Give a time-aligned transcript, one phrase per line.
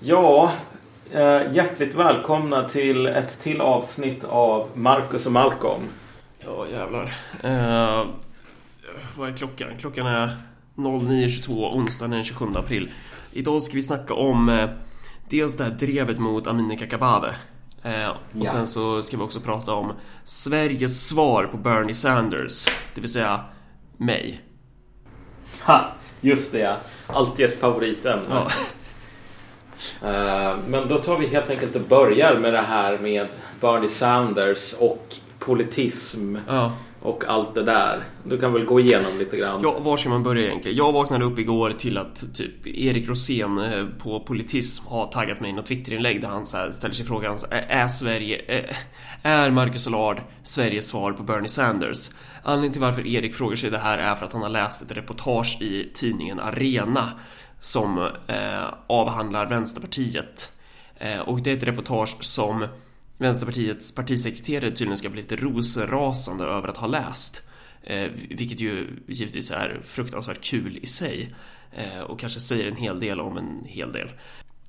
[0.00, 0.52] Ja,
[1.12, 5.82] eh, hjärtligt välkomna till ett till avsnitt av Marcus och Malcolm.
[6.38, 7.02] Ja, jävlar.
[7.42, 8.06] Eh,
[9.16, 9.68] vad är klockan?
[9.78, 10.36] Klockan är
[10.76, 12.90] 09.22 onsdagen den 27 april.
[13.32, 14.70] Idag ska vi snacka om eh,
[15.28, 17.34] dels det här drevet mot Amineh Kakabaveh.
[17.82, 18.44] Eh, och Ja.
[18.44, 19.92] sen så ska vi också prata om
[20.24, 22.66] Sveriges svar på Bernie Sanders.
[22.94, 23.40] Det vill säga
[23.96, 24.40] mig.
[25.62, 25.84] Ha,
[26.20, 26.76] just det ja.
[27.06, 28.24] Alltid ett favoritämne.
[28.30, 28.46] Ja.
[30.04, 33.26] Eh, Men då tar vi helt enkelt och börjar med det här med
[33.60, 36.72] Bernie Sanders och politism ja.
[37.02, 37.96] och allt det där.
[38.24, 39.60] Du kan väl gå igenom lite grann.
[39.62, 40.78] Ja, var ska man börja egentligen?
[40.78, 45.50] Jag vaknade upp igår till att typ Erik Rosén eh, på Politism har taggat mig
[45.50, 48.76] i något Twitterinlägg där han så ställer sig frågan är Sverige, är-
[49.22, 52.10] är Marcus Allard Sveriges svar på Bernie Sanders?
[52.42, 54.96] Anledningen till varför Erik frågar sig det här är för att han har läst ett
[54.96, 57.10] reportage i tidningen Arena
[57.60, 60.52] som eh, avhandlar Vänsterpartiet.
[60.96, 62.66] Eh, och det är ett reportage som
[63.18, 67.42] Vänsterpartiets partisekreterare tydligen ska bli lite rosenrasande över att ha läst.
[67.82, 71.34] Eh, vilket ju givetvis är fruktansvärt kul i sig.
[71.72, 74.08] Eh, och kanske säger en hel del om en hel del.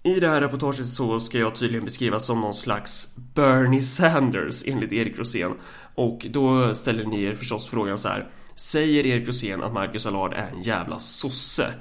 [0.04, 4.94] I det här reportaget så ska jag tydligen beskrivas som någon slags Bernie Sanders enligt
[4.94, 5.54] Erik Rosén.
[5.96, 8.30] Och då ställer ni er förstås frågan så här.
[8.56, 11.74] Säger Erik Rosén att Marcus Allard är en jävla sosse?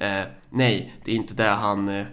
[0.00, 1.88] Eh, nej, det är inte det han...
[1.88, 2.06] Eh,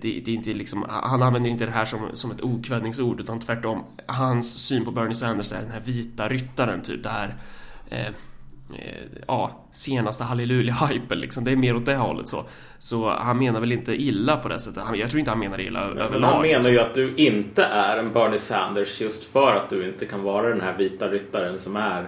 [0.00, 3.40] det, det är inte liksom, han använder inte det här som, som ett okvädningsord utan
[3.40, 3.84] tvärtom.
[4.06, 7.02] Hans syn på Bernie Sanders är den här vita ryttaren typ.
[7.02, 7.36] Det här
[7.90, 11.44] eh, eh, ja, senaste halleluja-hypen liksom.
[11.44, 12.44] Det är mer åt det hållet så.
[12.78, 14.84] Så han menar väl inte illa på det sättet.
[14.94, 16.28] Jag tror inte han menar illa Men överlag.
[16.28, 16.72] han menar liksom.
[16.72, 20.48] ju att du inte är en Bernie Sanders just för att du inte kan vara
[20.48, 22.06] den här vita ryttaren som är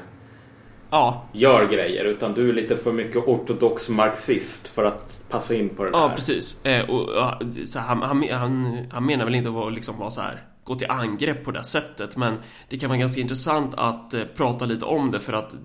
[0.90, 5.68] Ja, gör grejer utan du är lite för mycket ortodox marxist för att passa in
[5.68, 5.98] på det där.
[5.98, 6.64] ja precis.
[6.64, 10.20] Eh, och, ja, så han, han, han, han menar väl inte att liksom vara så
[10.20, 12.34] här gå till angrepp på det sättet men
[12.68, 15.58] det kan vara ganska intressant att eh, prata lite om det för att eh,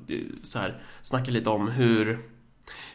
[0.44, 2.20] så här, snacka lite om hur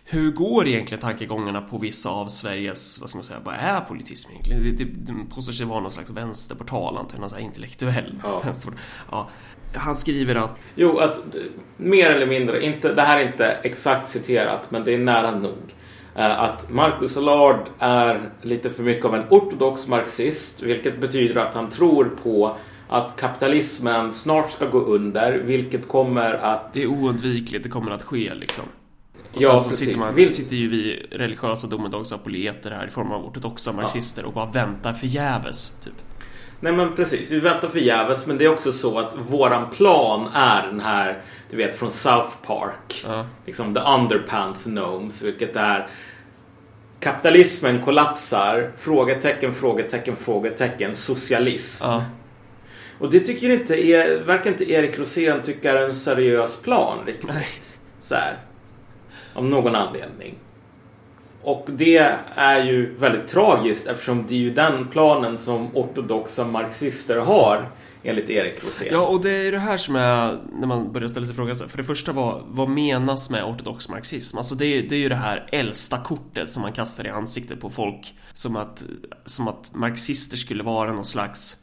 [0.04, 4.30] hur går egentligen tankegångarna på vissa av Sveriges, vad ska man säga, vad är politism
[4.30, 4.62] egentligen?
[4.62, 8.42] Det, det, det påstår sig vara någon slags vänsterportal, antagligen någon så här intellektuell Ja.
[9.10, 9.28] Ja.
[9.74, 11.18] Han skriver att Jo, att
[11.76, 15.74] mer eller mindre, inte, det här är inte exakt citerat men det är nära nog.
[16.16, 21.54] Eh, Att Marcus Allard är lite för mycket av en ortodox marxist vilket betyder att
[21.54, 22.56] han tror på
[22.88, 26.72] att kapitalismen snart ska gå under vilket kommer att...
[26.72, 28.64] det är oundvikligt, det kommer att ske liksom.
[29.34, 29.86] Och Ja, sen så precis.
[29.86, 34.32] sitter, man, Vil- sitter ju vi religiösa domedagsapoleter här i form av ortodoxa marxister och
[34.32, 35.92] bara väntar förgäves, typ.
[36.60, 40.66] Nej men precis, vi väntar förgäves men det är också så att våran plan är
[40.66, 43.04] den här, du vet från South Park.
[43.06, 43.26] Ja.
[43.46, 45.88] Liksom the underpants gnomes, vilket är
[47.00, 51.84] kapitalismen kollapsar, frågetecken, frågetecken, frågetecken, socialism.
[51.86, 52.04] Ja.
[52.98, 57.28] Och det tycker inte, är, verkar inte Erik Rosén tycka är en seriös plan riktigt.
[57.34, 57.46] Nej.
[58.00, 58.36] Så här.
[59.38, 60.34] Av någon anledning.
[61.42, 67.20] Och det är ju väldigt tragiskt eftersom det är ju den planen som ortodoxa marxister
[67.20, 67.68] har
[68.02, 68.88] enligt Erik Rosén.
[68.92, 71.56] Ja, och det är det här som är när man börjar ställa sig frågan.
[71.56, 74.38] För det första, vad, vad menas med ortodox marxism?
[74.38, 77.60] Alltså det, är- det är ju det här äldsta kortet som man kastar i ansiktet
[77.60, 78.14] på folk.
[78.32, 78.84] Som att,
[79.24, 81.56] som att marxister skulle vara någon slags,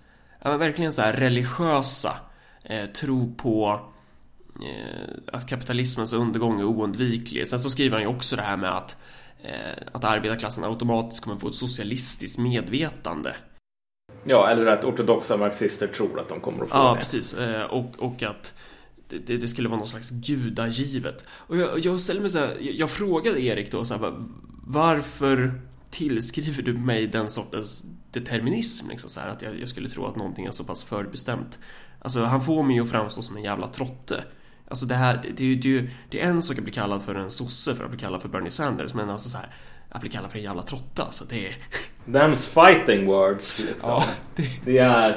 [0.43, 2.11] ja men verkligen så här religiösa.
[2.63, 3.79] Eh, tro på eh,
[5.31, 7.47] att kapitalismens undergång är oundviklig.
[7.47, 8.97] Sen så skriver han ju också det här med att,
[9.43, 13.35] eh, att arbetarklassen automatiskt kommer få ett socialistiskt medvetande.
[14.27, 16.99] Ja, eller att ortodoxa marxister tror att de kommer att få Ja, det.
[16.99, 17.33] precis.
[17.33, 18.53] Eh, Och, och att
[19.09, 21.25] det, det skulle vara någon slags gudagivet.
[21.29, 24.25] Och jag, jag ställer mig så här, jag, frågade Erik då så här, va-
[24.67, 28.89] varför tillskriver du mig den sortens determinism?
[28.89, 31.59] Liksom så här, att jag, jag skulle tro att någonting är så pass förbestämt.
[32.01, 34.23] Alltså, han får mig att framstå som en jävla trotte.
[34.67, 37.31] Alltså det här, det, är ju- det, är en sak att bli kallad för en
[37.31, 39.49] sosse för att bli kallad för Bernie Sanders, men alltså så här,
[39.89, 41.55] att bli kallad för en jävla trotte, alltså det är...
[42.05, 43.59] Them's fighting words.
[43.59, 43.89] Liksom.
[43.89, 44.03] Ja,
[44.35, 45.15] det, Det, är,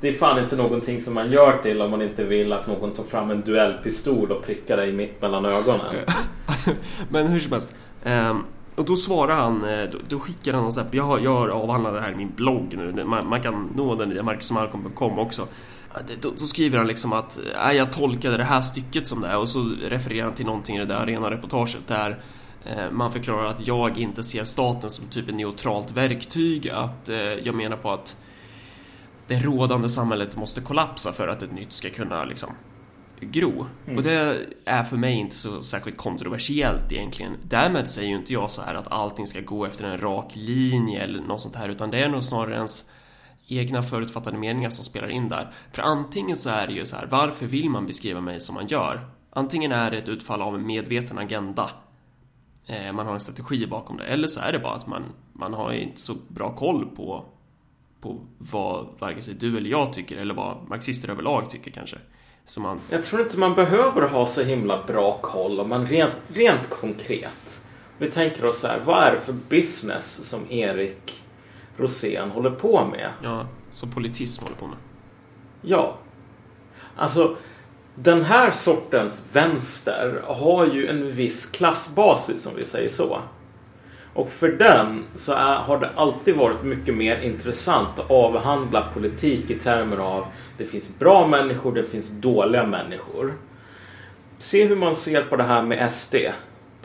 [0.00, 2.90] det är fan inte någonting som man gör till om man inte vill att någon
[2.94, 5.94] tar fram en duellpistol och prickar dig mitt mellan ögonen.
[6.48, 6.70] Alltså,
[7.08, 7.74] men hur som helst.
[8.04, 8.44] ehm,
[8.74, 11.94] och då svarar han, eh, då, då skickar han så här, jag jag har avhandlat
[11.94, 15.46] det här i min blogg nu, man, man kan nå den via marcusmalcolm.com också.
[16.22, 19.38] Då, då skriver han liksom att äh, jag tolkade det här stycket som det är
[19.38, 22.20] och så refererar han till någonting i det där rena reportaget där
[22.64, 27.16] eh, man förklarar att jag inte ser staten som typ ett neutralt verktyg, att eh,
[27.18, 28.16] jag menar på att
[29.26, 32.52] det rådande samhället måste kollapsa för att ett nytt ska kunna liksom
[33.20, 33.66] gro.
[33.84, 33.96] Mm.
[33.96, 37.36] Och det är för mig inte så särskilt kontroversiellt egentligen.
[37.42, 41.02] Därmed säger ju inte jag så här att allting ska gå efter en rak linje
[41.02, 42.84] eller något sånt här, utan det är nog snarare ens
[43.46, 45.52] egna förutfattade meningar som spelar in där.
[45.72, 48.66] För antingen så är det ju så här, varför vill man beskriva mig som man
[48.66, 49.08] gör?
[49.30, 51.70] Antingen är det ett utfall av en medveten agenda.
[52.66, 54.04] Eh, man har en strategi bakom det.
[54.04, 55.02] Eller så är det bara att man,
[55.32, 57.24] man har inte så bra koll på,
[58.00, 61.96] på vad varken sig du eller jag tycker eller vad marxister överlag tycker kanske.
[62.46, 62.80] Så man...
[62.90, 67.62] Jag tror inte man behöver ha så himla bra koll men rent, rent konkret.
[67.98, 71.22] Vi tänker oss så här, vad är det för business som Erik
[71.76, 73.10] Rosén håller på med?
[73.22, 74.78] Ja, som politism håller på med.
[75.62, 75.96] Ja.
[76.96, 77.36] Alltså,
[77.94, 83.18] den här sortens vänster har ju en viss klassbasis om vi säger så.
[84.14, 89.50] Och för den så är, har det alltid varit mycket mer intressant att avhandla politik
[89.50, 90.26] i termer av
[90.58, 93.34] det finns bra människor, det finns dåliga människor.
[94.38, 96.14] Se hur man ser på det här med SD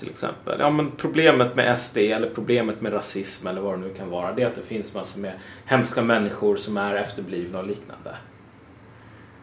[0.01, 0.59] till exempel.
[0.59, 4.33] Ja, men problemet med SD eller problemet med rasism eller vad det nu kan vara
[4.33, 5.33] det är att det finns massor med
[5.65, 8.15] hemska människor som är efterblivna och liknande.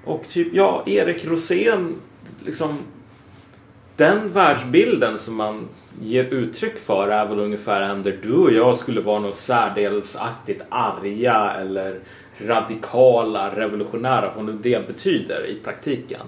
[0.05, 1.95] Och typ, ja, Erik Rosén,
[2.45, 2.79] liksom
[3.97, 5.69] den världsbilden som man
[6.01, 10.63] ger uttryck för är väl ungefär en där du och jag skulle vara något särdelsaktigt
[10.69, 12.01] arga eller
[12.47, 16.27] radikala, revolutionära, vad nu det betyder i praktiken.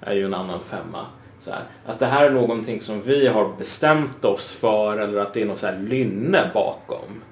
[0.00, 1.06] är ju en annan femma.
[1.50, 5.42] Här, att det här är någonting som vi har bestämt oss för eller att det
[5.42, 7.22] är något så lynne bakom.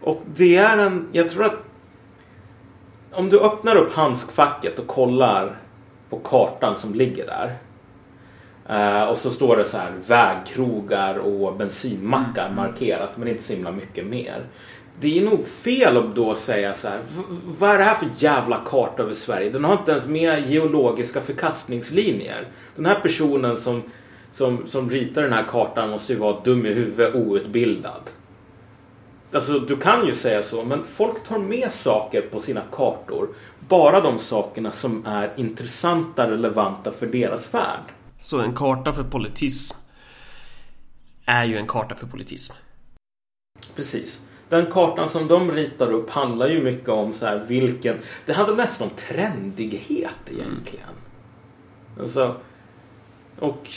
[0.00, 1.58] Och det är en, jag tror att
[3.12, 5.56] om du öppnar upp handskfacket och kollar
[6.10, 7.58] på kartan som ligger där.
[8.70, 12.56] Uh, och så står det så här vägkrogar och bensinmackar mm.
[12.56, 14.44] markerat men inte så himla mycket mer.
[15.00, 17.00] Det är nog fel att då säga så här.
[17.58, 19.50] Vad är det här för jävla karta över Sverige?
[19.50, 22.48] Den har inte ens med geologiska förkastningslinjer.
[22.76, 23.82] Den här personen som,
[24.32, 28.10] som, som ritar den här kartan måste ju vara dum i huvudet, outbildad.
[29.32, 33.28] Alltså du kan ju säga så, men folk tar med saker på sina kartor.
[33.68, 37.92] Bara de sakerna som är intressanta, relevanta för deras värld.
[38.20, 39.76] Så en karta för politism
[41.24, 42.54] är ju en karta för politism.
[43.76, 44.26] Precis.
[44.50, 47.96] Den kartan som de ritar upp handlar ju mycket om så här vilken...
[48.26, 50.84] Det handlar nästan om trendighet egentligen.
[51.94, 52.02] Mm.
[52.02, 52.34] Alltså,
[53.38, 53.68] och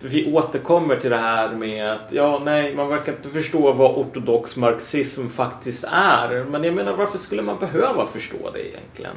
[0.00, 4.56] vi återkommer till det här med att ja, nej, man verkar inte förstå vad ortodox
[4.56, 6.44] marxism faktiskt är.
[6.44, 9.14] Men jag menar, varför skulle man behöva förstå det egentligen?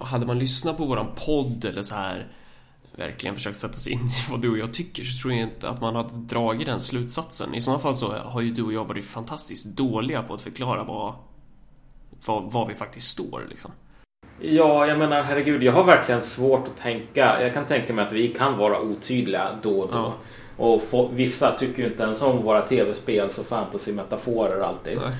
[0.00, 2.26] Hade man lyssnat på våran podd eller så här
[2.96, 5.68] verkligen försökt sätta sig in i vad du och jag tycker så tror jag inte
[5.68, 7.54] att man hade dragit den slutsatsen.
[7.54, 10.84] I sådana fall så har ju du och jag varit fantastiskt dåliga på att förklara
[10.84, 11.14] vad,
[12.26, 13.70] vad, vad vi faktiskt står liksom.
[14.40, 17.42] Ja, jag menar herregud, jag har verkligen svårt att tänka.
[17.42, 19.98] Jag kan tänka mig att vi kan vara otydliga då och då.
[19.98, 20.14] Ja.
[20.56, 24.96] Och få, vissa tycker ju inte ens om våra tv-spel så fantasy-metaforer alltid.
[24.96, 25.12] Nej.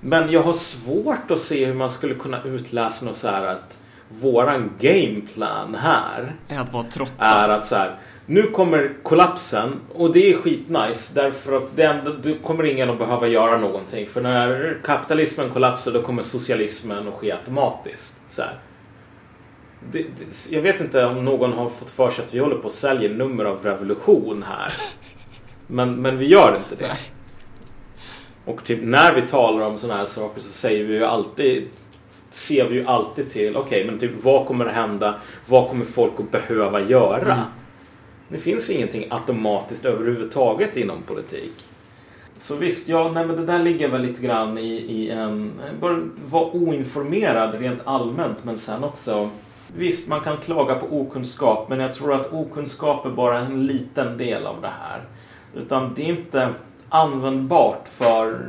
[0.00, 3.79] Men jag har svårt att se hur man skulle kunna utläsa något så här att
[4.10, 7.24] våran gameplan här är att vara trötta.
[7.24, 7.96] Är att så här,
[8.26, 13.26] nu kommer kollapsen och det är skitnice därför att ändå, du kommer ingen att behöva
[13.26, 14.08] göra någonting.
[14.08, 18.20] För när kapitalismen kollapsar då kommer socialismen att ske automatiskt.
[18.28, 18.42] Så.
[19.92, 22.66] Det, det, jag vet inte om någon har fått för sig att vi håller på
[22.66, 24.72] att sälja nummer av revolution här.
[25.66, 26.96] Men, men vi gör inte det.
[28.44, 31.68] Och typ när vi talar om sådana här saker så säger vi ju alltid
[32.30, 35.14] ser vi ju alltid till, okej okay, men typ vad kommer att hända?
[35.46, 37.32] Vad kommer folk att behöva göra?
[37.32, 37.44] Mm.
[38.28, 41.52] Det finns ingenting automatiskt överhuvudtaget inom politik.
[42.38, 45.52] Så visst, ja, nej, men det där ligger väl lite grann i, i en...
[45.80, 49.30] Bara vara oinformerad rent allmänt men sen också...
[49.74, 54.18] Visst, man kan klaga på okunskap men jag tror att okunskap är bara en liten
[54.18, 55.00] del av det här.
[55.54, 56.48] Utan det är inte
[56.88, 58.48] användbart för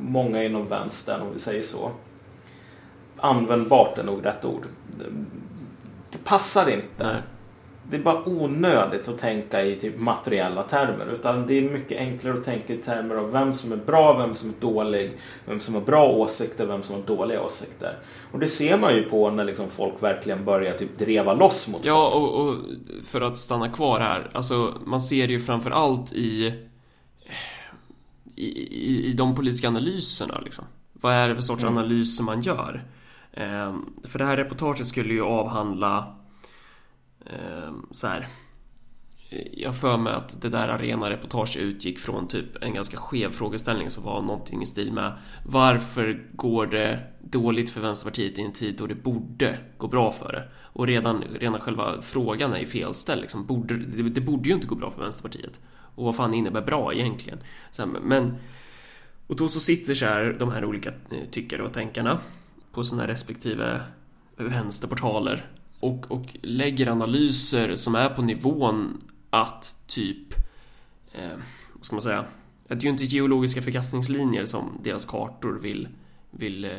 [0.00, 1.90] många inom vänstern om vi säger så
[3.20, 4.66] användbart är nog rätt ord.
[6.10, 6.86] Det passar inte.
[6.98, 7.22] Nej.
[7.90, 11.06] Det är bara onödigt att tänka i typ materiella termer.
[11.12, 14.34] Utan det är mycket enklare att tänka i termer av vem som är bra, vem
[14.34, 15.12] som är dålig,
[15.44, 17.98] vem som har bra åsikter, vem som har dåliga åsikter.
[18.32, 21.84] Och det ser man ju på när liksom folk verkligen börjar typ dreva loss mot
[21.84, 22.56] Ja, och, och,
[23.04, 24.30] för att stanna kvar här.
[24.32, 26.54] Alltså, man ser det ju framför allt i,
[28.36, 30.40] i, i de politiska analyserna.
[30.44, 30.64] Liksom.
[30.92, 31.78] Vad är det för sorts mm.
[31.78, 32.82] analyser man gör?
[33.36, 36.16] Ehm, för det här reportaget skulle ju avhandla
[37.26, 38.26] ehm, så här,
[39.52, 44.04] jag för mig att det där arenareportaget utgick från typ en ganska skev frågeställning som
[44.04, 48.86] var någonting i stil med Varför går det dåligt för Vänsterpartiet i en tid då
[48.86, 50.48] det borde gå bra för det?
[50.72, 53.46] Och redan, redan själva frågan är ju felställd liksom.
[53.46, 55.60] Borde, det, det, borde ju inte gå bra för Vänsterpartiet.
[55.94, 57.38] Och vad fan innebär bra egentligen?
[58.02, 58.36] men
[59.26, 62.18] och då så sitter så här de här olika eh, tyckare och tänkarna
[62.76, 63.80] på sina respektive
[64.36, 65.46] vänsterportaler
[65.80, 70.34] och, och lägger analyser som är på nivån att typ
[71.12, 71.38] eh,
[71.74, 72.24] vad ska man säga
[72.68, 75.88] det är ju inte geologiska förkastningslinjer som deras kartor vill,
[76.30, 76.70] vill eh,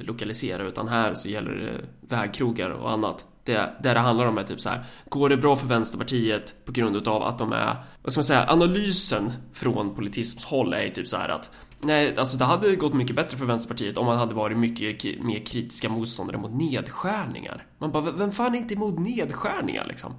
[0.00, 1.84] lokalisera utan här så gäller det
[2.16, 5.56] vägkrogar och annat det, där det handlar om är typ så här Går det bra
[5.56, 8.50] för Vänsterpartiet på grund utav att de är Vad ska man säga?
[8.50, 11.50] Analysen från politismshåll är ju typ så här att
[11.84, 15.38] Nej, alltså det hade gått mycket bättre för Vänsterpartiet om man hade varit mycket mer
[15.38, 17.66] kritiska motståndare mot nedskärningar.
[17.78, 20.12] Man bara, vem fan är inte emot nedskärningar liksom?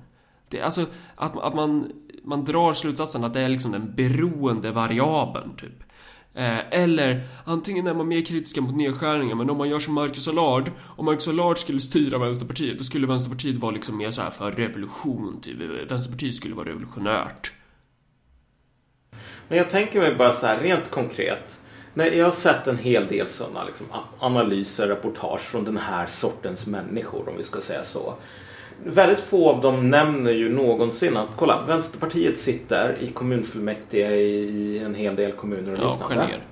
[0.49, 1.91] Det, alltså, att, att man,
[2.23, 5.83] man drar slutsatsen att det är liksom den beroende variabeln, typ.
[6.33, 10.27] Eh, eller antingen är man mer kritiska mot nedskärningar men om man gör som Marcus
[10.27, 14.29] Allard Om Marcus Allard skulle styra Vänsterpartiet då skulle Vänsterpartiet vara liksom mer så här
[14.29, 15.57] för revolution typ.
[15.91, 17.51] Vänsterpartiet skulle vara revolutionärt
[19.53, 21.59] men jag tänker mig bara så här rent konkret
[21.93, 23.87] Nej, jag har sett en hel del sådana liksom,
[24.19, 28.13] analyser, reportage från den här sortens människor om vi ska säga så.
[28.85, 34.95] Väldigt få av dem nämner ju någonsin att kolla, Vänsterpartiet sitter i kommunfullmäktige i en
[34.95, 36.27] hel del kommuner och ja, liknande.
[36.27, 36.43] Ner.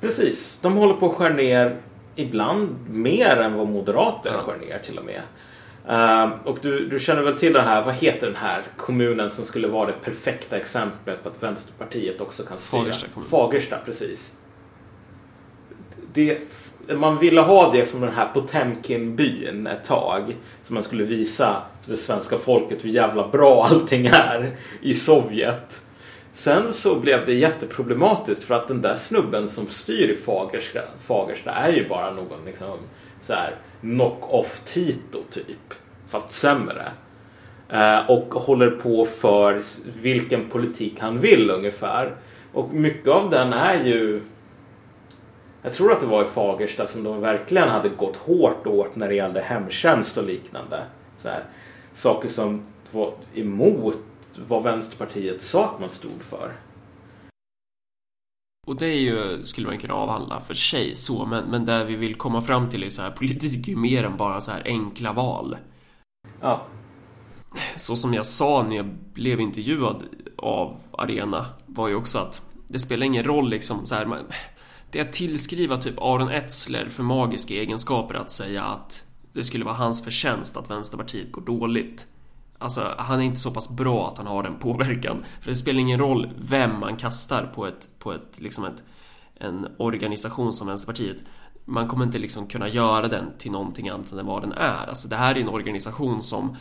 [0.00, 1.76] Precis, de håller på att skära ner
[2.16, 4.38] ibland mer än vad moderater ja.
[4.38, 5.22] skär ner till och med.
[5.90, 9.44] Uh, och du, du känner väl till den här, vad heter den här kommunen som
[9.44, 12.80] skulle vara det perfekta exemplet på att Vänsterpartiet också kan styra?
[12.80, 13.28] Fagersta kommun.
[13.30, 14.36] Fagersta, precis.
[16.12, 16.38] Det,
[16.94, 20.36] man ville ha det som den här Potemkin-byn ett tag.
[20.62, 25.85] Så man skulle visa det svenska folket hur jävla bra allting är i Sovjet.
[26.36, 31.50] Sen så blev det jätteproblematiskt för att den där snubben som styr i Fagersta, Fagersta
[31.50, 32.78] är ju bara någon liksom
[33.22, 35.74] så här knock-off Tito typ.
[36.08, 36.84] Fast sämre.
[37.68, 39.62] Eh, och håller på för
[40.02, 42.14] vilken politik han vill ungefär.
[42.52, 44.20] Och mycket av den är ju
[45.62, 49.08] jag tror att det var i Fagersta som de verkligen hade gått hårt åt när
[49.08, 50.82] det gällde hemtjänst och liknande.
[51.16, 51.44] Så här,
[51.92, 53.98] saker som var emot
[54.48, 56.52] vad Vänsterpartiet sa att man stod för.
[58.66, 61.96] Och det är ju, skulle man kunna avhandla för sig så, men, men där vi
[61.96, 64.62] vill komma fram till är så här, politik är ju mer än bara så här
[64.64, 65.56] enkla val.
[66.40, 66.66] Ja.
[67.76, 70.02] Så som jag sa när jag blev intervjuad
[70.36, 74.24] av Arena var ju också att det spelar ingen roll liksom så här, man,
[74.90, 79.64] det är att tillskriva typ Aron Etzler för magiska egenskaper att säga att det skulle
[79.64, 82.06] vara hans förtjänst att Vänsterpartiet går dåligt.
[82.58, 85.24] Alltså, han är inte så pass bra att han har den påverkan.
[85.40, 88.84] För det spelar ingen roll vem man kastar på ett, på ett, liksom ett,
[89.34, 91.16] en organisation som Vänsterpartiet.
[91.64, 94.86] Man kommer inte liksom kunna göra den till någonting annat än vad den är.
[94.88, 96.56] Alltså, det här är en organisation som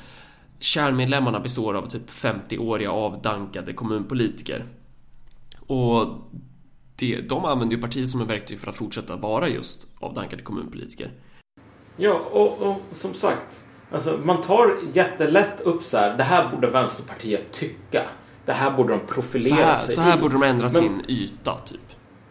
[0.60, 4.66] kärnmedlemmarna består av typ 50-åriga avdankade kommunpolitiker.
[5.68, 6.08] Och
[6.96, 11.12] det, de använder ju partiet som ett verktyg för att fortsätta vara just avdankade kommunpolitiker.
[11.98, 16.68] Ja, och, och som sagt, alltså, man tar jättelätt upp så här, det här borde
[16.68, 18.04] Vänsterpartiet tycka.
[18.46, 20.22] Det här borde de profilera så här, sig Så här i.
[20.22, 21.80] borde de ändra men, sin yta, typ.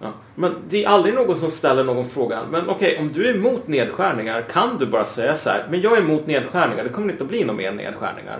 [0.00, 2.40] Ja, men det är aldrig någon som ställer någon fråga.
[2.50, 5.80] Men okej, okay, om du är emot nedskärningar kan du bara säga så här, men
[5.80, 8.38] jag är emot nedskärningar, det kommer inte att bli några mer nedskärningar.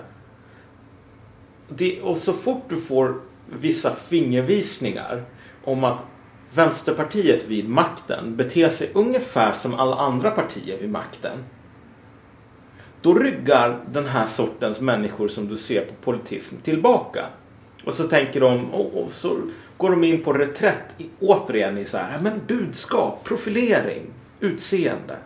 [1.69, 5.25] Det, och så fort du får vissa fingervisningar
[5.65, 6.07] om att
[6.55, 11.45] Vänsterpartiet vid makten beter sig ungefär som alla andra partier vid makten.
[13.05, 17.27] Då ryggar den här sortens människor som du ser på politism tillbaka.
[17.85, 19.37] Och så tänker de, och, så
[19.77, 20.85] går de in på reträtt
[21.21, 24.03] återigen i så här, men budskap, profilering,
[24.41, 25.17] utseende.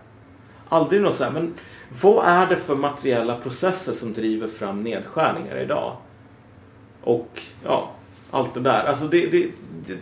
[0.69, 1.55] Aldrig något så här, men
[2.03, 5.97] vad är det för materiella processer som driver fram nedskärningar idag?
[7.03, 7.91] Och ja,
[8.31, 8.85] allt det där.
[8.85, 9.51] Alltså det, det,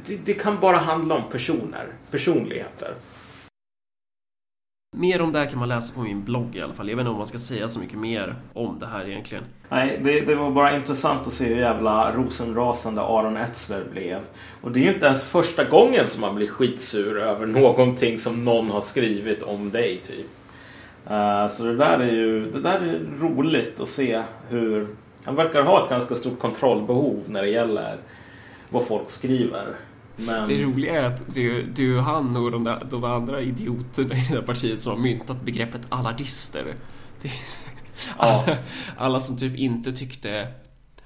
[0.06, 2.94] det, det kan bara handla om personer, personligheter.
[4.98, 6.88] Mer om det här kan man läsa på min blogg i alla fall.
[6.88, 9.44] Jag vet inte om man ska säga så mycket mer om det här egentligen.
[9.68, 14.18] Nej, det, det var bara intressant att se hur jävla rosenrasande Aron Etzler blev.
[14.60, 18.44] Och det är ju inte ens första gången som man blir skitsur över någonting som
[18.44, 20.26] någon har skrivit om dig, typ.
[21.10, 24.86] Uh, så det där är ju det där är roligt att se hur
[25.24, 27.96] han verkar ha ett ganska stort kontrollbehov när det gäller
[28.68, 29.66] vad folk skriver.
[30.16, 30.48] Men...
[30.48, 34.14] Det roliga är att det, det är ju han och de, där, de andra idioterna
[34.14, 36.64] i det här partiet som har myntat begreppet allardister.
[36.66, 36.74] Är,
[37.24, 37.32] ja.
[38.16, 38.58] alla,
[38.96, 40.52] alla, som typ inte tyckte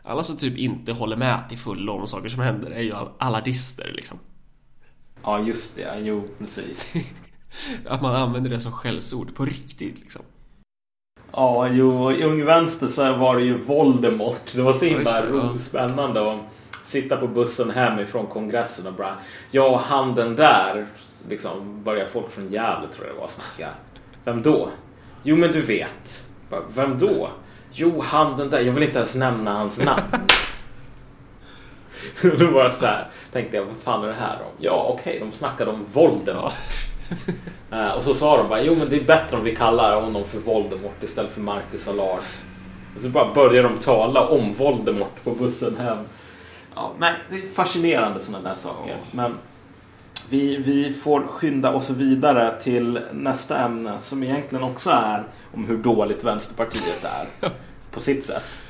[0.03, 3.93] alla som typ inte håller med till fullo om saker som händer är ju allardister
[3.95, 4.19] liksom.
[5.23, 5.99] Ja, just det.
[5.99, 6.95] Jo, precis.
[7.87, 10.23] Att man använder det som skällsord på riktigt liksom.
[11.33, 14.53] Ja, jo, i Ung Vänster så var det ju Voldemort.
[14.55, 15.59] Det var så himla ja.
[15.59, 16.39] spännande att
[16.91, 19.15] sitta på bussen hemifrån kongressen och bara
[19.51, 20.87] Ja, han den där.
[21.29, 23.71] Liksom börjar folk från Gävle tror jag det var snacka.
[24.25, 24.69] Vem då?
[25.23, 26.27] Jo, men du vet.
[26.75, 27.31] Vem då?
[27.73, 28.61] Jo, han den där.
[28.61, 30.03] Jag vill inte ens nämna hans namn.
[32.39, 33.07] då var så här.
[33.33, 34.53] Tänkte jag, vad fan är det här om?
[34.59, 36.53] Ja, okej, de snackade om Voldemort.
[37.73, 40.25] Eh, och så sa de bara, jo men det är bättre om vi kallar honom
[40.25, 42.23] för Voldemort istället för Marcus Allard.
[42.97, 45.99] Och så bara började de tala om Voldemort på bussen hem.
[46.75, 48.97] Ja, nej, det är fascinerande sådana där saker.
[49.13, 49.39] Men
[50.29, 55.25] vi, vi får skynda oss vidare till nästa ämne som egentligen också är
[55.55, 57.51] om hur dåligt Vänsterpartiet är.
[57.91, 58.63] på sitt sätt.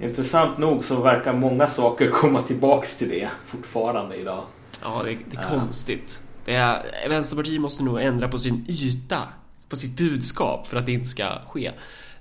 [0.00, 4.44] Intressant nog så verkar många saker komma tillbaks till det fortfarande idag.
[4.82, 6.20] Ja, det, det är konstigt.
[6.44, 9.22] Det är, Vänsterpartiet måste nog ändra på sin yta,
[9.68, 11.72] på sitt budskap för att det inte ska ske.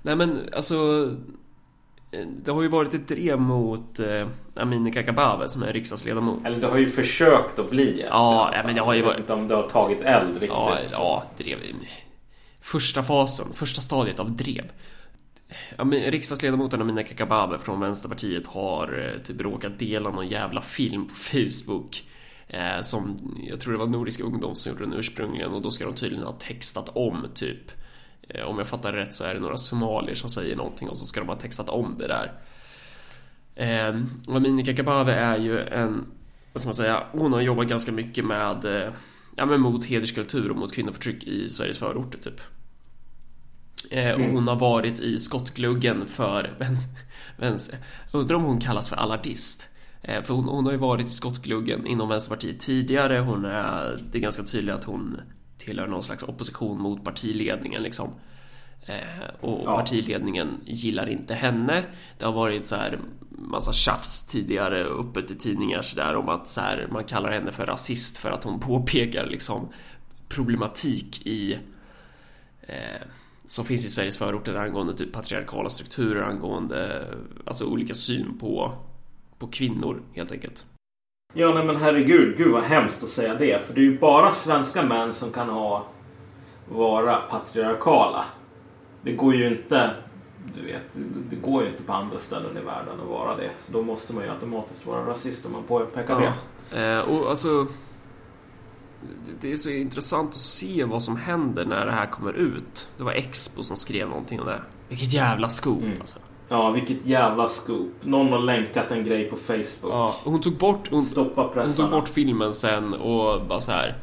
[0.02, 1.10] Nej men alltså
[2.44, 6.46] det har ju varit ett drev mot eh, Amineh Kakabaveh som är riksdagsledamot.
[6.46, 9.06] Eller det har ju försökt att bli ett, Ja, ja men det har ju Jag
[9.06, 9.20] vet varit...
[9.20, 10.50] inte om det har tagit eld riktigt.
[10.50, 11.58] Ja, ja, drev.
[12.62, 14.72] Första fasen, första stadiet av drev.
[15.92, 22.04] Riksdagsledamoten Amineh Kakabaveh från Vänsterpartiet har eh, typ råkat dela någon jävla film på Facebook
[22.48, 23.18] eh, som
[23.50, 26.26] jag tror det var Nordiska ungdom som gjorde den ursprungligen och då ska de tydligen
[26.26, 27.72] ha textat om typ
[28.46, 31.20] om jag fattar rätt så är det några somalier som säger någonting och så ska
[31.20, 32.32] de ha textat om det där.
[33.56, 36.06] Eh, och Amineh Kakabaveh är ju en,
[36.54, 38.94] vad ska man säga, hon har jobbat ganska mycket med eh,
[39.36, 42.42] ja, men mot hederskultur och mot kvinnoförtryck i Sveriges förorter typ.
[43.92, 46.78] Eh, och hon har varit i skottgluggen för vän,
[47.38, 47.72] väns,
[48.12, 49.70] Undrar om hon kallas för alardist
[50.02, 54.18] eh, För hon, hon har ju varit i skottgluggen inom Vänsterpartiet tidigare Hon är, det
[54.18, 55.22] är ganska tydligt att hon
[55.58, 58.10] tillhör någon slags opposition mot partiledningen liksom
[58.86, 59.00] eh,
[59.42, 59.76] Och Ja.
[59.76, 61.84] partiledningen gillar inte henne
[62.18, 66.48] Det har varit så här massa tjafs tidigare uppe till tidningar så där om att
[66.48, 69.70] så här, man kallar henne för rasist för att hon påpekar liksom
[70.30, 71.60] problematik i
[72.62, 73.02] eh,
[73.48, 77.08] som finns i Sveriges förorter angående typ patriarkala strukturer angående
[77.46, 78.78] alltså olika syn på,
[79.40, 80.66] på kvinnor helt enkelt.
[81.38, 82.38] Ja, nej men herregud.
[82.38, 83.66] Gud vad hemskt att säga det.
[83.68, 85.86] För det är ju bara svenska män som kan ha
[86.70, 88.26] vara patriarkala.
[89.02, 89.92] Det går ju inte,
[90.56, 90.98] du vet,
[91.30, 93.50] det går ju inte på andra ställen i världen att vara det.
[93.58, 96.34] Så då måste man ju automatiskt vara rasist om man påpekar
[96.72, 96.82] det.
[96.82, 97.68] Eh, och alltså
[99.42, 102.88] det- är så intressant att se vad som händer när det här kommer ut.
[102.98, 104.62] Det var Expo som skrev någonting om det.
[104.90, 105.98] Vilket jävla scoop Mm.
[106.00, 106.20] alltså.
[106.50, 107.92] Ja, vilket jävla scoop.
[108.02, 109.94] Någon har länkat en grej på Facebook.
[109.94, 113.96] Ja, hon tog bort, hon, Stoppa hon tog bort filmen sen och bara så här.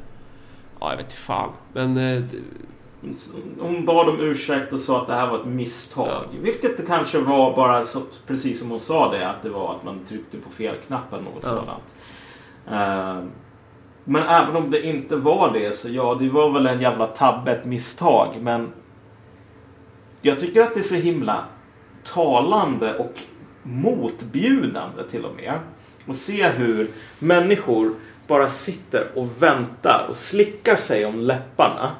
[0.80, 1.50] Ja, jag vet inte fan.
[1.72, 2.22] Men eh,
[3.60, 6.08] Hon bad om ursäkt och sa att det här var ett misstag.
[6.08, 6.22] Ja.
[6.42, 9.28] Vilket det kanske var bara så, precis som hon sa det.
[9.30, 11.56] Att det var att man tryckte på fel knapp eller något Ja.
[11.56, 11.94] sådant.
[12.70, 13.24] Eh,
[14.04, 17.52] men även om det inte var det så ja, det var väl en jävla tabbe,
[17.52, 18.28] ett misstag.
[18.40, 18.72] Men
[20.22, 21.44] jag tycker att det är så himla
[22.04, 23.14] talande och
[23.62, 25.54] motbjudande till och med.
[26.06, 26.88] Och se hur
[27.18, 27.94] människor
[28.26, 31.90] bara sitter och väntar och slickar sig om läpparna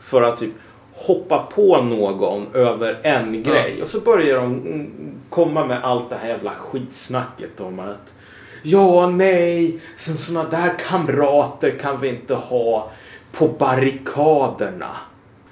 [0.00, 0.52] för att typ
[0.92, 3.82] hoppa på någon över en grej.
[3.82, 4.90] Och så börjar de mm,
[5.30, 8.14] komma med allt det här jävla skitsnacket om att
[8.62, 12.90] Ja, nej, sådana där kamrater kan vi inte ha
[13.32, 14.96] på barrikaderna.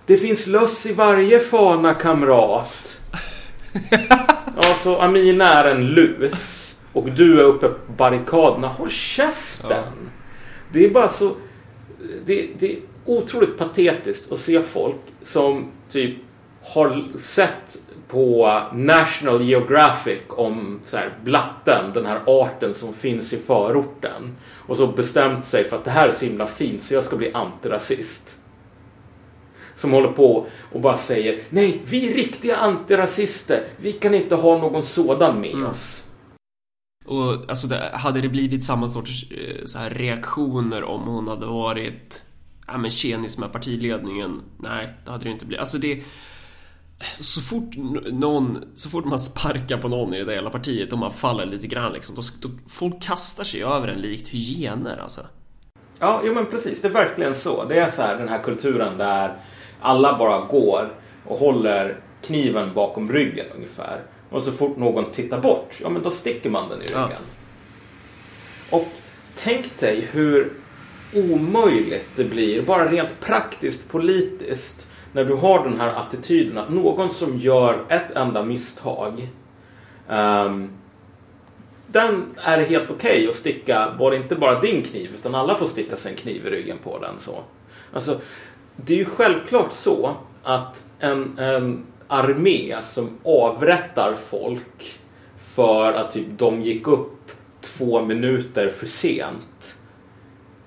[0.06, 2.97] Det finns löss i varje fana kamrat.
[4.56, 6.80] Alltså, Amina är en lus.
[6.92, 8.68] Och du är uppe på barrikaderna.
[8.68, 9.70] Håll käften!
[9.70, 10.10] Ja.
[10.72, 11.34] Det är bara så...
[12.24, 16.16] Det, det är otroligt patetiskt att se folk som typ
[16.62, 23.36] har sett på National Geographic om så här, blatten, den här arten som finns i
[23.36, 24.36] förorten.
[24.66, 27.16] Och så bestämt sig för att det här är så himla fint så jag ska
[27.16, 28.38] bli antirasist.
[29.78, 33.68] Som håller på och bara säger nej, vi är riktiga antirasister.
[33.76, 36.04] Vi kan inte ha någon sådan med oss.
[37.04, 41.46] Och alltså, det, hade det blivit samma sorts eh, så här, reaktioner om hon hade
[41.46, 42.22] varit
[42.66, 44.42] ja, men tjenis med partiledningen?
[44.56, 45.60] Nej, det hade det inte blivit.
[45.60, 46.02] Alltså det...
[47.12, 47.76] Så fort
[48.12, 51.46] någon, så fort man sparkar på någon i det där jävla partiet och man faller
[51.46, 55.20] lite grann liksom, då, då, folk kastar sig över en likt hyener alltså.
[55.98, 56.82] Ja, jo men precis.
[56.82, 57.64] Det är verkligen så.
[57.64, 59.36] Det är så här den här kulturen där
[59.80, 60.88] alla bara går
[61.26, 64.00] och håller kniven bakom ryggen ungefär.
[64.30, 67.10] Och så fort någon tittar bort, ja men då sticker man den i ryggen.
[68.70, 68.76] Ja.
[68.76, 68.86] Och
[69.36, 70.52] tänk dig hur
[71.14, 77.10] omöjligt det blir, bara rent praktiskt politiskt, när du har den här attityden att någon
[77.10, 79.28] som gör ett enda misstag
[80.08, 80.70] ehm,
[81.86, 85.96] den är helt okej att sticka, både inte bara din kniv, utan alla får sticka
[85.96, 87.18] sig en kniv i ryggen på den.
[87.18, 87.42] så.
[87.92, 88.20] Alltså,
[88.86, 94.98] det är ju självklart så att en, en armé som avrättar folk
[95.38, 99.78] för att typ, de gick upp två minuter för sent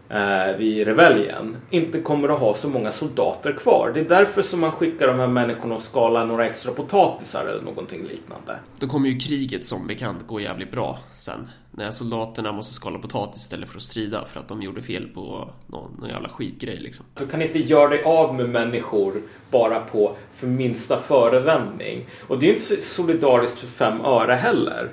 [0.10, 3.92] eh, vid reveljen inte kommer att ha så många soldater kvar.
[3.94, 7.62] Det är därför som man skickar de här människorna och skalar några extra potatisar eller
[7.62, 8.60] någonting liknande.
[8.80, 11.50] Då kommer ju kriget som bekant gå jävligt bra sen.
[11.72, 15.50] När soldaterna måste skala potatis istället för att strida för att de gjorde fel på
[15.68, 17.06] någon, någon jävla skitgrej liksom.
[17.14, 19.14] Du kan inte göra dig av med människor
[19.52, 22.06] bara på för minsta förevändning.
[22.28, 24.90] Och det är ju inte solidariskt för fem öre heller.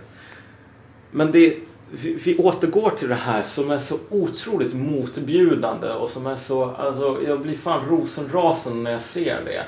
[1.11, 1.57] Men det,
[1.91, 6.65] vi, vi återgår till det här som är så otroligt motbjudande och som är så,
[6.65, 9.65] alltså jag blir fan rosenrasen när jag ser det.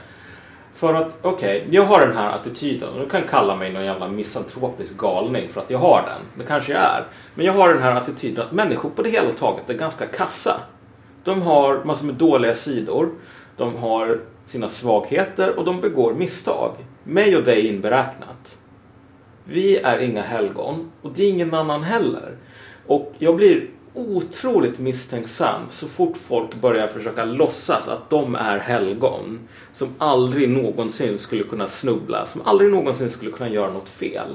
[0.75, 4.09] För att, okej, jag har den här attityden och du kan kalla mig någon jävla
[4.09, 6.21] misantropisk galning för att jag har den.
[6.39, 7.05] Det kanske jag är.
[7.35, 10.61] Men jag har den här attityden att människor på det hela taget är ganska kassa.
[11.25, 13.11] De har massor med dåliga sidor.
[13.57, 16.73] De har sina svagheter och de begår misstag.
[17.05, 18.59] Mig och dig inberäknat.
[19.45, 22.37] Vi är inga helgon och det är ingen annan heller.
[22.87, 29.49] Och jag blir otroligt misstänksam så fort folk börjar försöka låtsas att de är helgon.
[29.73, 34.29] Som aldrig någonsin skulle kunna snubbla, som aldrig någonsin skulle kunna göra något fel.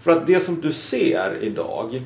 [0.00, 2.02] För att det som du ser idag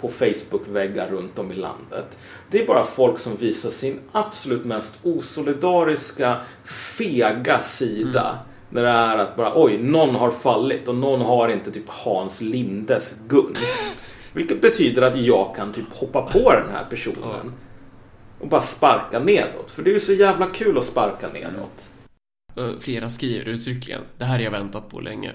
[0.00, 2.18] på Facebook-väggar runt om i landet.
[2.50, 6.36] Det är bara folk som visar sin absolut mest osolidariska,
[6.96, 8.38] fega sida.
[8.70, 12.40] När det är att bara oj, någon har fallit och någon har inte typ Hans
[12.40, 14.06] Lindes gunst.
[14.32, 17.52] Vilket betyder att jag kan typ hoppa på den här personen.
[18.40, 19.70] Och bara sparka nedåt.
[19.70, 21.90] För det är ju så jävla kul att sparka nedåt.
[22.56, 24.02] Ö, Flera skriver uttryckligen.
[24.18, 25.32] Det här har jag väntat på länge.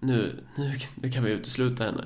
[0.00, 0.72] Nu, nu,
[1.02, 2.04] nu kan vi utesluta henne.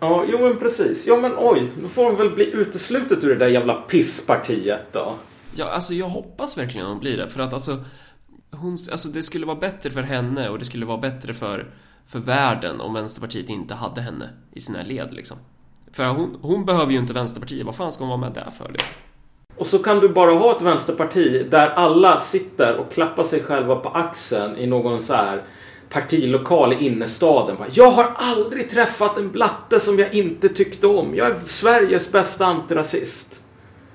[0.00, 1.06] Ja, jo men precis.
[1.06, 5.14] Ja men oj, då får hon väl bli uteslutet ur det där jävla pisspartiet då.
[5.54, 7.28] Ja, alltså jag hoppas verkligen hon blir det.
[7.28, 7.84] För att alltså,
[8.50, 11.66] hon, alltså det skulle vara bättre för henne och det skulle vara bättre för,
[12.06, 15.36] för världen om Vänsterpartiet inte hade henne i sina led liksom.
[15.92, 17.66] För hon, hon behöver ju inte Vänsterpartiet.
[17.66, 18.94] Vad fan ska hon vara med där för liksom?
[19.56, 23.76] Och så kan du bara ha ett vänsterparti där alla sitter och klappar sig själva
[23.76, 25.42] på axeln i någon så här
[25.88, 27.56] partilokal i innerstaden.
[27.72, 31.14] Jag har aldrig träffat en blatte som jag inte tyckte om.
[31.14, 33.44] Jag är Sveriges bästa antirasist.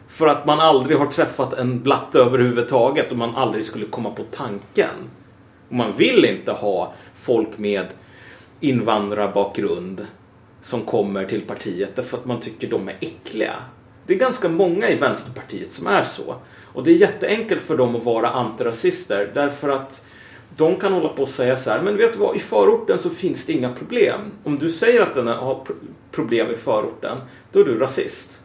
[0.07, 4.23] För att man aldrig har träffat en blatte överhuvudtaget och man aldrig skulle komma på
[4.23, 5.09] tanken.
[5.69, 6.93] Och man vill inte ha
[7.27, 7.85] folk med
[8.59, 10.07] invandrarbakgrund
[10.61, 13.53] som kommer till partiet därför att man tycker de är äckliga.
[14.05, 16.35] Det är ganska många i Vänsterpartiet som är så.
[16.73, 20.05] Och det är jätteenkelt för dem att vara antirasister därför att
[20.57, 23.09] de kan hålla på och säga så här, men vet du vad, i förorten så
[23.09, 24.19] finns det inga problem.
[24.43, 25.75] Om du säger att den har pro-
[26.11, 27.17] problem i förorten,
[27.51, 28.43] då är du rasist.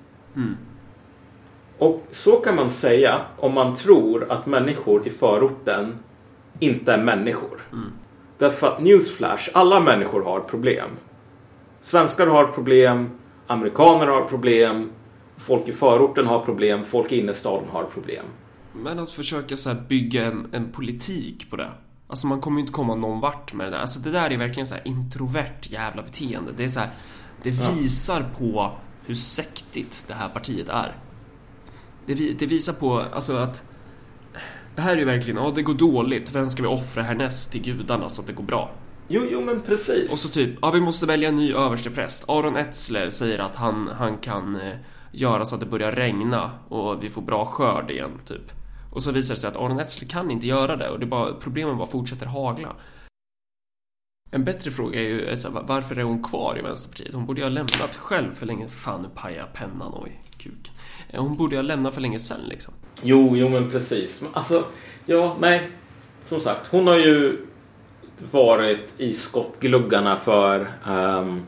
[1.78, 5.94] Och så kan man säga om man tror att människor i förorten
[6.58, 7.60] inte är människor.
[8.42, 10.90] Därför att newsflash, alla människor har problem.
[11.80, 13.10] Svenskar har problem,
[13.46, 14.90] amerikaner har problem,
[15.38, 18.24] folk i förorten har problem, folk i innerstaden har problem.
[18.72, 21.70] Men att försöka så bygga en, en politik på det.
[22.06, 23.78] Alltså man kommer ju inte komma någon vart med det där.
[23.78, 26.52] Alltså det där är verkligen så här introvert jävla beteende.
[26.56, 26.90] Det är så här,
[27.42, 28.72] det visar på
[29.06, 30.96] hur sektigt det här partiet är.
[32.06, 33.60] Det, det visar på, alltså att
[34.76, 37.62] det här är ju verkligen, ja det går dåligt, vem ska vi offra härnäst till
[37.62, 38.70] gudarna så att det går bra?
[39.08, 40.12] Jo, jo men precis.
[40.12, 42.24] Och så typ, ja vi måste välja en ny överstepräst.
[42.28, 44.76] Aron Etzler säger att han, han kan eh,
[45.12, 48.52] göra så att det börjar regna och vi får bra skörd igen typ.
[48.90, 51.34] Och så visar det sig att Aron Etzler kan inte göra det och det bara,
[51.34, 52.76] problemen bara fortsätter hagla.
[54.34, 57.14] En bättre fråga är ju alltså, va- varför är hon kvar i Vänsterpartiet?
[57.14, 58.68] Hon borde ju ha lämnat själv för länge...
[58.68, 60.72] Fan, nu pajar jag pennan, oj, kuk.
[61.10, 62.74] Eh, Hon borde ju ha lämnat för länge sedan liksom.
[63.02, 64.24] Jo, jo men precis.
[64.32, 64.64] Alltså,
[65.06, 65.70] ja, nej.
[66.24, 67.46] Som sagt, hon har ju
[68.32, 71.42] varit i skottgluggarna för ehm,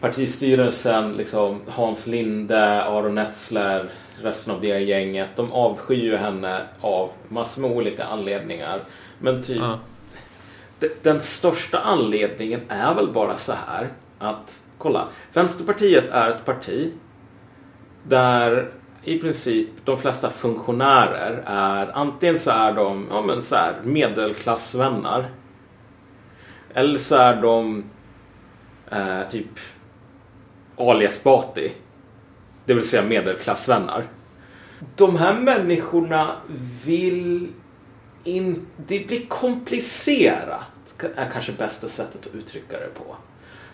[0.00, 3.90] partistyrelsen, liksom Hans Linde, Aron Etzler,
[4.22, 5.28] resten av det gänget.
[5.36, 8.80] De avskyr ju henne av massor med olika anledningar.
[9.18, 9.78] Men typ Ja.
[11.02, 16.92] Den största anledningen är väl bara så här att kolla, Vänsterpartiet är ett parti
[18.02, 18.72] där
[19.04, 25.28] i princip de flesta funktionärer är antingen så är de ja, men så här, medelklassvänner
[26.74, 27.84] Eller så är de
[28.90, 29.58] eh, typ
[30.76, 31.72] alias Bati.
[32.64, 34.04] Det vill säga medelklassvänner.
[34.96, 36.36] De här människorna
[36.84, 37.48] vill
[38.24, 38.60] inte...
[38.76, 40.71] det blir komplicerat.
[41.16, 43.16] Är kanske bästa sättet att uttrycka det på.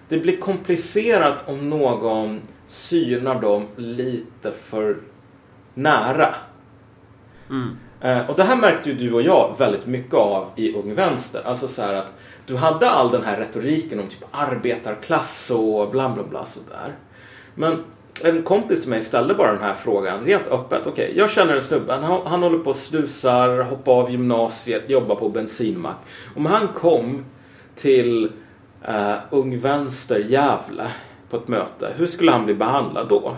[0.08, 4.96] Det blir komplicerat om någon synar dem lite för
[5.74, 6.34] nära.
[7.50, 7.76] Mm.
[8.00, 11.42] Eh, och det här märkte ju du och jag väldigt mycket av i Ung Vänster.
[11.44, 12.14] Alltså så att
[12.46, 16.94] du hade all den här retoriken om typ arbetarklass och bla bla bla sådär.
[17.54, 17.84] Men
[18.24, 20.80] en kompis till mig ställde bara den här frågan rent öppet.
[20.80, 21.92] Okej, okay, jag känner en snubbe.
[21.92, 25.96] Han, han håller på och snusar, hoppar av gymnasiet, jobbar på bensinmack.
[26.36, 27.24] Om han kom
[27.76, 28.32] till
[28.88, 30.90] uh, Ung Vänster Gävle
[31.30, 33.36] på ett möte, hur skulle han bli behandlad då?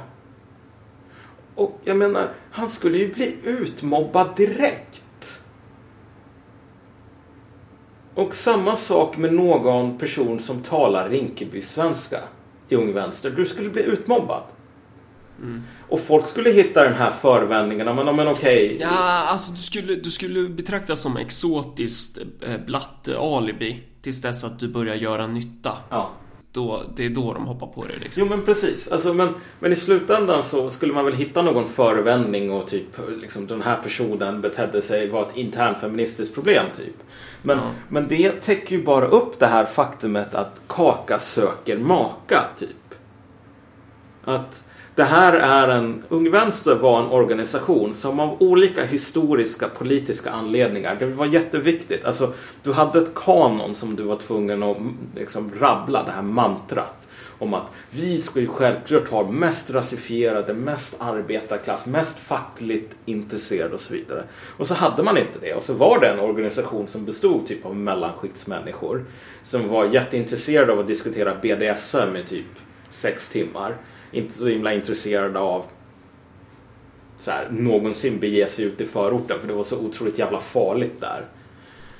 [1.55, 5.43] Och jag menar, han skulle ju bli utmobbad direkt.
[8.15, 12.21] Och samma sak med någon person som talar Rinkeby-svenska
[12.69, 13.31] i Ung Vänster.
[13.31, 14.43] Du skulle bli utmobbad.
[15.41, 15.63] Mm.
[15.89, 17.97] Och folk skulle hitta den här förevändningen.
[17.97, 18.75] Men, men okej.
[18.75, 18.79] Okay.
[18.79, 23.83] Ja, alltså du skulle, du skulle betraktas som exotiskt eh, blatt alibi.
[24.03, 25.73] Tills dess att du börjar göra nytta.
[25.91, 26.11] Ja.
[26.53, 28.23] Då, det är då de hoppar på dig liksom.
[28.23, 28.89] Jo men precis.
[28.89, 33.47] Alltså, men, men i slutändan så skulle man väl hitta någon förevändning och typ liksom,
[33.47, 36.97] den här personen betedde sig var ett internfeministiskt problem typ.
[37.43, 37.71] Men, Ja.
[37.89, 42.95] men det täcker ju bara upp det här faktumet att Kaka söker maka typ.
[44.25, 44.65] Att
[45.01, 50.97] det här är en, Ung Vänster var en organisation som av olika historiska politiska anledningar,
[50.99, 52.05] det var jätteviktigt.
[52.05, 52.33] Alltså,
[52.63, 54.77] du hade ett kanon som du var tvungen att
[55.17, 57.09] liksom, rabbla, det här mantrat.
[57.39, 63.81] Om att vi ska ju självklart ha mest rasifierade, mest arbetarklass, mest fackligt intresserade och
[63.81, 64.25] så vidare.
[64.57, 65.55] Och så hade man inte det.
[65.55, 69.05] Och så var det en organisation som bestod typ av mellanskiktsmänniskor.
[69.45, 72.47] Som var jätteintresserade av att diskutera BDSM i typ
[72.91, 73.77] sex timmar
[74.13, 75.65] inte så himla intresserade av
[77.19, 81.01] så här, någonsin bege sig ut i förorten för det var så otroligt jävla farligt
[81.01, 81.25] där.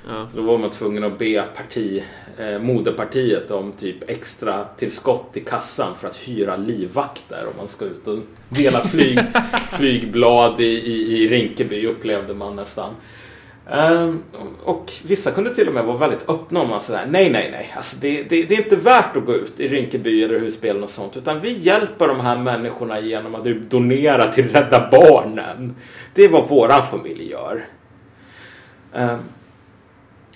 [0.07, 0.27] Ja.
[0.31, 2.03] Så då var man tvungen att be parti,
[2.37, 7.85] eh, moderpartiet om typ extra tillskott i kassan för att hyra livvakter om man ska
[7.85, 8.19] ut och
[8.49, 9.19] dela flyg,
[9.77, 12.93] flygblad i, i, i Rinkeby upplevde man nästan.
[13.69, 14.23] Um,
[14.63, 17.73] och vissa kunde till och med vara väldigt öppna om att sådär, nej, nej, nej.
[17.77, 20.89] Alltså det, det, det är inte värt att gå ut i Rinkeby eller husspelen och
[20.89, 21.17] sånt.
[21.17, 25.75] Utan vi hjälper de här människorna genom att typ donera till Rädda Barnen.
[26.13, 27.65] Det är vad våran familj gör.
[28.93, 29.19] Um,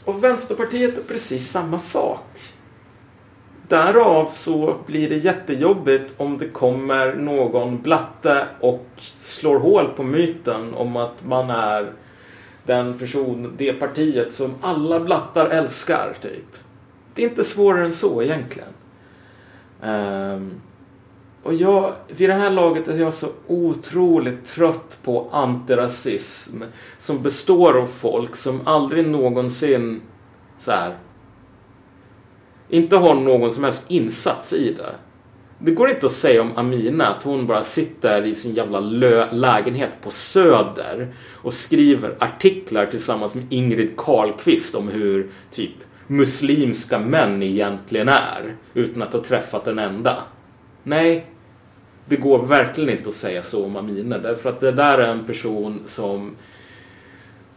[0.03, 2.27] och Vänsterpartiet är precis samma sak.
[3.67, 10.73] Därav så blir det jättejobbigt om det kommer någon blatte och slår hål på myten
[10.73, 11.91] om att man är
[12.65, 16.58] den person, det partiet som alla blattar älskar, typ.
[17.13, 18.69] Det är inte svårare än så egentligen.
[19.82, 20.62] Um,
[21.43, 26.62] och jag, vid det här laget är jag så otroligt trött på antirasism
[26.97, 30.01] som består av folk som aldrig någonsin
[30.60, 30.95] så här
[32.69, 34.95] inte har någon som helst insats i det.
[35.60, 39.91] Det går inte att säga om Amina att hon bara sitter i sin jävla lägenhet
[40.04, 41.13] på Söder
[41.45, 45.71] och skriver artiklar tillsammans med Ingrid Carlqvist om hur typ
[46.08, 50.23] muslimska män egentligen är utan att ha träffat en enda.
[50.84, 51.25] Nej,
[52.05, 55.25] det går verkligen inte att säga så om Amina därför att det där är en
[55.25, 56.36] person som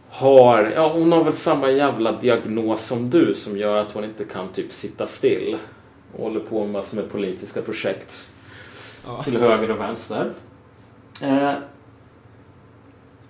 [0.09, 4.23] har, ja hon har väl samma jävla diagnos som du som gör att hon inte
[4.23, 5.57] kan typ sitta still
[6.13, 8.31] och håller på med massor med politiska projekt
[9.05, 9.23] Ja.
[9.23, 10.31] till höger och vänster.
[11.21, 11.53] Eh,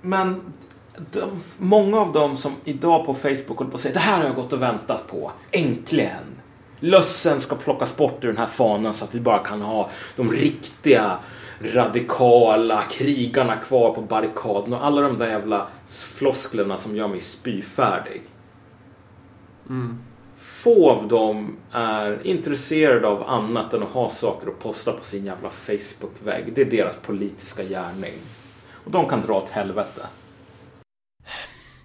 [0.01, 0.41] men
[1.12, 4.25] de, många av dem som idag på Facebook håller på att säga det här har
[4.25, 5.31] jag gått och väntat på.
[5.51, 6.39] Äntligen!
[6.79, 10.31] Lössen ska plockas bort ur den här fanan så att vi bara kan ha de
[10.31, 11.17] riktiga
[11.62, 18.21] radikala krigarna kvar på barrikaden och alla de där jävla flosklerna som gör mig spyfärdig.
[19.69, 19.99] Mm.
[20.39, 25.25] Få av dem är intresserade av annat än att ha saker att posta på sin
[25.25, 26.53] jävla Facebook-vägg.
[26.55, 28.13] Det är deras politiska gärning.
[28.89, 30.02] Och de kan dra åt helvete.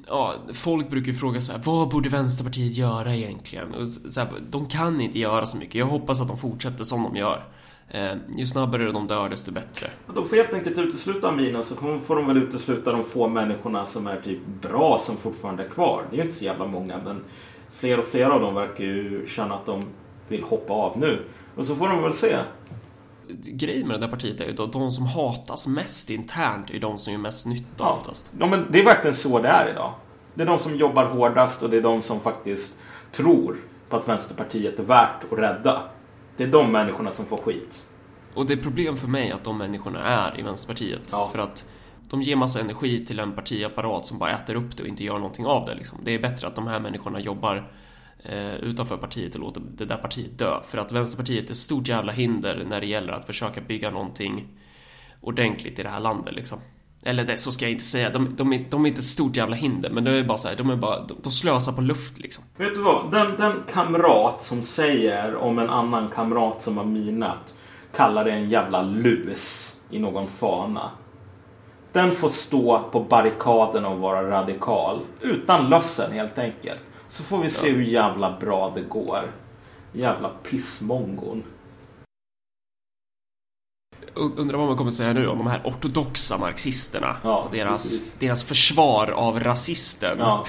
[0.07, 3.75] Ja, folk brukar ju fråga så här, vad borde Vänsterpartiet göra egentligen?
[3.75, 5.75] Och så här, de kan inte göra så mycket.
[5.75, 7.45] Jag hoppas att de fortsätter som de gör.
[7.89, 9.87] Eh, ju snabbare de dör, desto bättre.
[10.15, 14.07] De får helt enkelt utesluta Amina så får de väl utesluta de få människorna som
[14.07, 16.05] är typ bra som fortfarande är kvar.
[16.11, 17.25] Det är ju inte så jävla många men
[17.73, 19.85] fler och fler av dem verkar ju känna att de
[20.29, 21.25] vill hoppa av nu.
[21.57, 22.37] Och så får de väl se.
[23.29, 26.99] Grejen med det där partiet är ju att de som hatas mest internt är de
[26.99, 27.91] som gör mest nytta Ja.
[27.93, 28.33] oftast.
[28.39, 29.93] Ja, men det är verkligen så det är idag.
[30.35, 32.79] Det är de som jobbar hårdast och det är de som faktiskt
[33.13, 33.57] tror
[33.89, 35.83] på att Vänsterpartiet är värt att rädda.
[36.37, 37.85] Det är de människorna som får skit.
[38.35, 41.03] Och det är problem för mig att de människorna är i Vänsterpartiet.
[41.11, 41.29] Ja.
[41.29, 41.65] För att
[42.11, 45.15] de ger massa energi till en partiapparat som bara äter upp det och inte gör
[45.15, 45.75] någonting av det.
[45.75, 45.99] Liksom.
[46.05, 47.71] Det är bättre att de här människorna jobbar
[48.29, 50.61] Eh, utanför partiet och låter det där partiet dö.
[50.67, 54.49] För att Vänsterpartiet är ett stort jävla hinder när det gäller att försöka bygga någonting
[55.21, 56.59] ordentligt i det här landet liksom.
[57.03, 58.11] Eller det, så ska jag inte säga.
[58.11, 60.49] De, de, är, de är inte ett stort jävla hinder, men det är bara så
[60.49, 62.45] här, de är bara, de, de slösar på luft liksom.
[62.57, 63.13] Vet du vad?
[63.13, 67.55] Den, den kamrat som säger om en annan kamrat som har minat
[67.97, 70.91] kallar det en jävla lus i någon fana.
[71.93, 75.01] Den får stå på barrikaden och vara radikal.
[75.21, 76.81] Utan lössen helt enkelt.
[77.15, 79.31] Så får vi se hur jävla bra det går.
[79.93, 81.43] Jävla pissmongon.
[84.15, 87.83] Und- Undrar vad man kommer säga nu om de här ortodoxa marxisterna Ja, och deras,
[87.83, 88.15] precis.
[88.19, 90.19] deras försvar av rasisten.
[90.19, 90.45] Ja.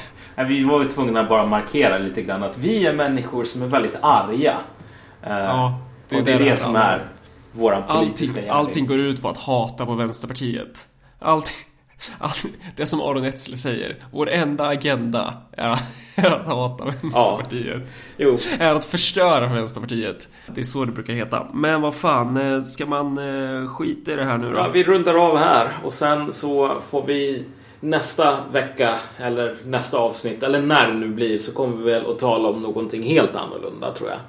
[0.48, 3.68] Vi var ju tvungna att bara markera lite grann att vi är människor som är
[3.68, 4.58] väldigt arga.
[5.24, 7.02] Eh, Ja, det, och det är det, som handlar om.
[7.02, 7.08] är
[7.62, 8.50] våran politiska Allting, gärning.
[8.50, 10.88] allting går ut på att hata på Vänsterpartiet.
[11.20, 11.75] Allting, all,
[12.76, 15.82] det som Aron Etzler säger, vår enda agenda är, att
[16.46, 17.82] hata Vänsterpartiet.
[18.18, 18.38] Jo.
[18.60, 20.30] Är att förstöra Vänsterpartiet.
[20.48, 21.48] Det är så det brukar heta.
[21.54, 24.58] Men vad fan, eh, ska man eh, skita i det här nu då?
[24.58, 27.46] Ja, vi rundar av här och sen så får vi
[27.80, 32.20] nästa vecka eller nästa avsnitt eller när det nu blir så kommer vi väl att
[32.20, 34.20] tala om någonting helt annorlunda tror jag.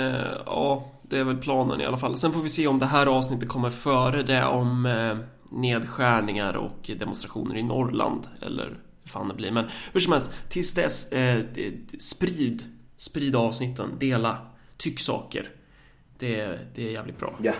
[0.00, 2.16] Eh, ja, det är väl planen i alla fall.
[2.16, 5.16] Sen får vi se om det här avsnittet kommer före det om eh,
[5.50, 8.26] nedskärningar och demonstrationer i Norrland.
[8.42, 8.66] Eller
[9.02, 9.50] hur fan det blir.
[9.50, 11.44] Men hur som helst, tills dess, eh,
[11.98, 12.64] sprid.
[12.96, 15.48] Sprid avsnitten, dela, tyck saker.
[16.18, 17.34] Det, det är jävligt bra.
[17.42, 17.52] Ja.